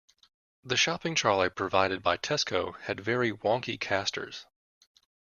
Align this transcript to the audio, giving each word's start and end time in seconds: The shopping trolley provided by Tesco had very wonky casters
The 0.63 0.77
shopping 0.77 1.13
trolley 1.13 1.51
provided 1.51 2.01
by 2.01 2.17
Tesco 2.17 2.75
had 2.81 2.99
very 3.01 3.31
wonky 3.31 3.79
casters 3.79 4.47